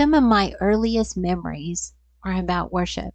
[0.00, 1.92] Some of my earliest memories
[2.24, 3.14] are about worship.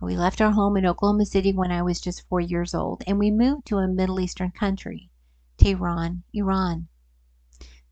[0.00, 3.18] We left our home in Oklahoma City when I was just four years old, and
[3.18, 5.10] we moved to a Middle Eastern country,
[5.56, 6.86] Tehran, Iran.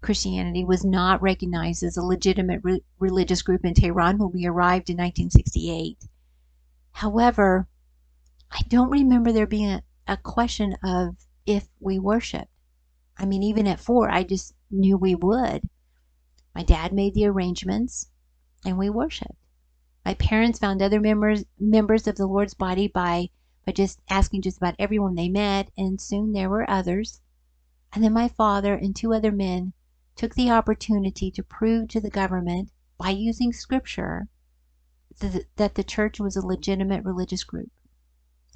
[0.02, 4.88] Christianity was not recognized as a legitimate re- religious group in Tehran when we arrived
[4.88, 6.06] in 1968.
[6.92, 7.66] However,
[8.52, 12.52] I don't remember there being a, a question of if we worshiped.
[13.18, 15.68] I mean, even at four, I just knew we would.
[16.54, 18.10] My dad made the arrangements
[18.64, 19.38] and we worshiped.
[20.04, 23.30] My parents found other members members of the Lord's body by
[23.64, 27.20] by just asking just about everyone they met, and soon there were others.
[27.92, 29.74] And then my father and two other men
[30.16, 34.28] took the opportunity to prove to the government by using scripture
[35.18, 37.70] that the church was a legitimate religious group.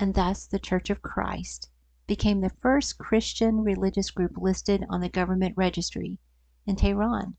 [0.01, 1.71] And thus the Church of Christ
[2.07, 6.19] became the first Christian religious group listed on the government registry
[6.67, 7.37] in Tehran.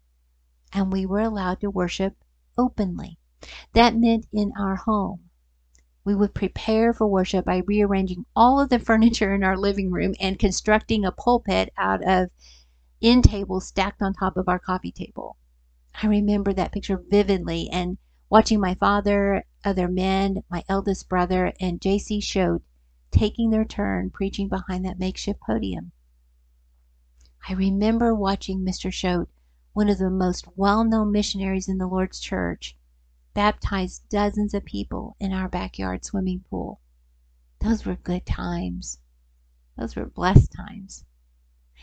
[0.76, 2.18] And we were allowed to worship
[2.58, 3.18] openly.
[3.72, 5.30] That meant in our home.
[6.04, 10.16] We would prepare for worship by rearranging all of the furniture in our living room
[10.20, 12.30] and constructing a pulpit out of
[13.02, 15.38] end tables stacked on top of our coffee table.
[16.04, 17.98] I remember that picture vividly and
[18.30, 22.20] watching my father, other men, my eldest brother, and J.C.
[22.20, 22.64] Choate
[23.12, 25.94] taking their turn preaching behind that makeshift podium.
[27.48, 28.92] I remember watching Mr.
[28.92, 29.30] Choate,
[29.76, 32.78] one of the most well known missionaries in the Lord's church,
[33.34, 36.80] baptized dozens of people in our backyard swimming pool.
[37.60, 39.00] Those were good times.
[39.78, 41.04] Those were blessed times.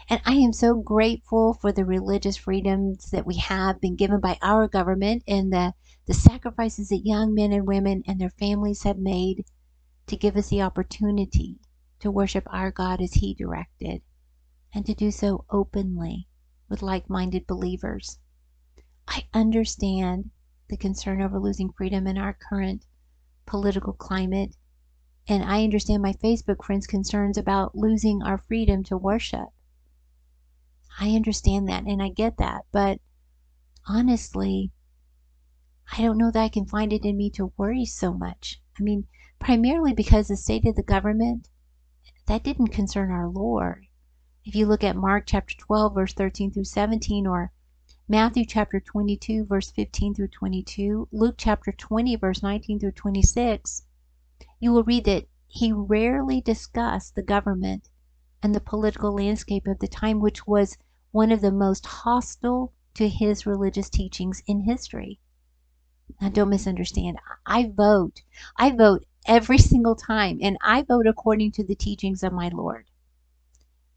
[0.09, 4.39] And I am so grateful for the religious freedoms that we have been given by
[4.41, 5.75] our government and the,
[6.07, 9.45] the sacrifices that young men and women and their families have made
[10.07, 11.61] to give us the opportunity
[12.01, 14.01] to worship our God as He directed
[14.75, 16.27] and to do so openly
[16.73, 18.19] with like minded believers.
[19.07, 20.31] I understand
[20.69, 22.87] the concern over losing freedom in our current
[23.45, 24.57] political climate,
[25.29, 29.51] and I understand my Facebook friends' concerns about losing our freedom to worship.
[30.99, 33.03] I understand that and I get that, but
[33.87, 34.73] honestly,
[35.93, 38.63] I don't know that I can find it in me to worry so much.
[38.81, 39.09] I mean,
[39.39, 41.51] primarily because the state of the government,
[42.29, 43.89] that didn't concern our Lord.
[44.45, 47.53] If you look at Mark chapter 12, verse 13 through 17, or
[48.09, 53.85] Matthew chapter 22, verse 15 through 22, Luke chapter 20, verse 19 through 26,
[54.59, 57.89] you will read that he rarely discussed the government
[58.43, 60.77] and the political landscape of the time, which was
[61.13, 65.21] one of the most hostile to his religious teachings in history.
[66.21, 67.19] Now, don't misunderstand.
[67.47, 68.23] I vote.
[68.57, 72.87] I vote every single time, and I vote according to the teachings of my Lord.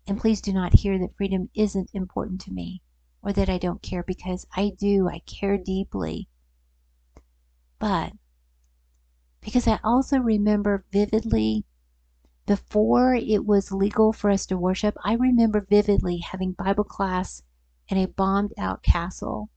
[0.07, 2.81] And please do not hear that freedom isn't important to me
[3.23, 5.09] or that I don't care because I do.
[5.09, 6.29] I care deeply.
[7.79, 8.13] But
[9.41, 11.65] because I also remember vividly
[12.45, 17.41] before it was legal for us to worship, I remember vividly having Bible class
[17.87, 19.49] in a bombed out castle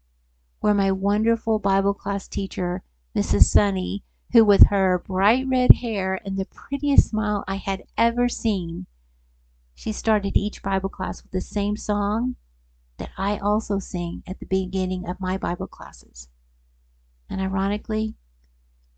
[0.60, 2.82] where my wonderful Bible class teacher,
[3.14, 3.44] Mrs.
[3.44, 8.86] Sunny, who with her bright red hair and the prettiest smile I had ever seen,
[9.78, 12.34] she started each Bible class with the same song
[12.96, 16.28] that I also sing at the beginning of my Bible classes.
[17.30, 18.16] And ironically,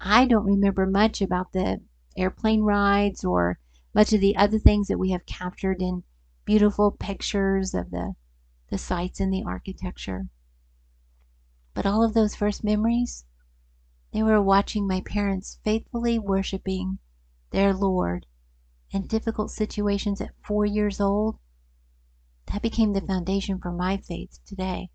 [0.01, 1.83] I don't remember much about the
[2.17, 3.59] airplane rides or
[3.93, 6.03] much of the other things that we have captured in
[6.47, 8.15] beautiful pictures of the,
[8.71, 10.29] the sites and the architecture.
[11.75, 13.27] But all of those first memories,
[14.15, 17.01] they were watching my parents faithfully worshiping
[17.51, 18.25] their Lord
[18.91, 21.39] in difficult situations at four years old.
[22.47, 24.91] That became the foundation for my faith today.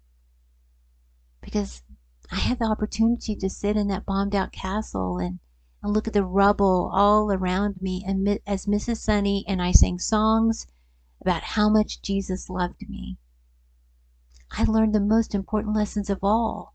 [1.42, 1.84] Because
[2.32, 5.40] I had the opportunity to sit in that bombed out castle and
[5.86, 8.04] and look at the rubble all around me.
[8.08, 8.98] And as Mrs.
[8.98, 10.66] Sunny and I sang songs
[11.22, 13.20] about how much Jesus loved me,
[14.50, 16.74] I learned the most important lessons of all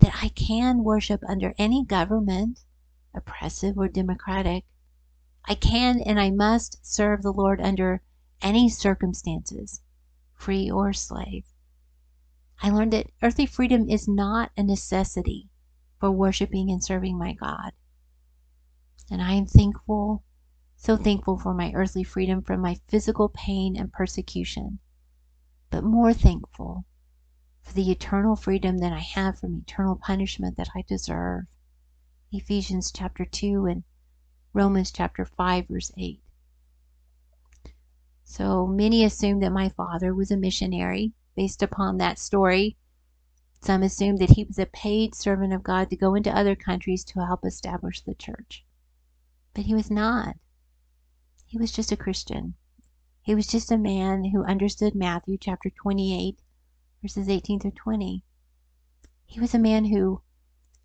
[0.00, 2.64] that I can worship under any government,
[3.14, 4.66] oppressive or democratic.
[5.48, 8.02] I can and I must serve the Lord under
[8.42, 9.80] any circumstances,
[10.34, 11.44] free or slave.
[12.62, 15.48] I learned that earthly freedom is not a necessity
[16.00, 17.72] for worshiping and serving my God.
[19.08, 20.24] And I am thankful,
[20.74, 24.80] so thankful for my earthly freedom from my physical pain and persecution,
[25.70, 26.86] but more thankful
[27.62, 31.44] for the eternal freedom that I have from eternal punishment that I deserve.
[32.32, 33.84] Ephesians chapter 2 and
[34.56, 36.18] Romans chapter 5, verse 8.
[38.24, 42.78] So many assume that my father was a missionary based upon that story.
[43.60, 47.04] Some assumed that he was a paid servant of God to go into other countries
[47.04, 48.64] to help establish the church.
[49.52, 50.36] But he was not.
[51.44, 52.54] He was just a Christian.
[53.20, 56.40] He was just a man who understood Matthew chapter 28,
[57.02, 58.22] verses 18 through 20.
[59.26, 60.22] He was a man who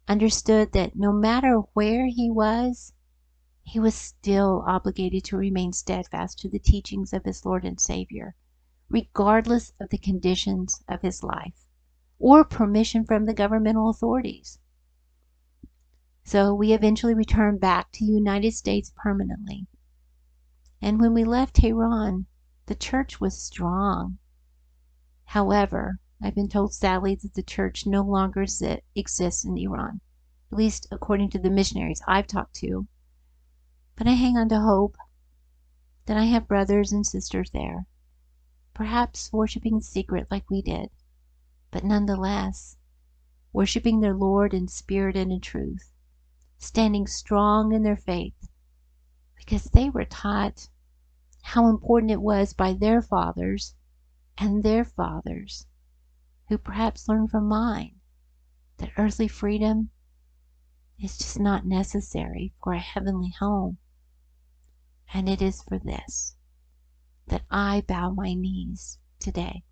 [0.10, 2.92] understood that no matter where he was,
[3.72, 8.36] he was still obligated to remain steadfast to the teachings of his Lord and Savior,
[8.90, 11.66] regardless of the conditions of his life
[12.20, 14.60] or permission from the governmental authorities.
[16.26, 19.68] So we eventually returned back to the United States permanently.
[20.82, 22.26] And when we left Tehran,
[22.66, 24.18] the church was strong.
[25.24, 28.46] However, I've been told sadly that the church no longer
[28.96, 30.02] exists in Iran,
[30.52, 32.86] at least according to the missionaries I've talked to.
[34.04, 34.98] But I hang on to hope
[36.08, 37.86] that I have brothers and sisters there,
[38.74, 40.90] perhaps worshiping in secret like we did,
[41.70, 42.78] but nonetheless
[43.54, 45.94] worshiping their Lord in spirit and in truth,
[46.58, 48.50] standing strong in their faith,
[49.36, 50.68] because they were taught
[51.44, 53.76] how important it was by their fathers
[54.36, 55.68] and their fathers,
[56.50, 58.00] who perhaps learned from mine
[58.78, 59.92] that earthly freedom
[60.98, 63.78] is just not necessary for a heavenly home.
[65.14, 66.36] And it is for this
[67.28, 69.64] that I bow my knees today.